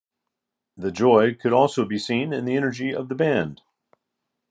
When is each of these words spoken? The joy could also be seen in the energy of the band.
The 0.77 0.91
joy 0.91 1.35
could 1.35 1.53
also 1.53 1.85
be 1.85 1.99
seen 1.99 2.33
in 2.33 2.45
the 2.45 2.55
energy 2.57 2.89
of 2.91 3.07
the 3.07 3.13
band. 3.13 3.61